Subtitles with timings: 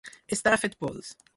[0.37, 1.15] Estar fet pols.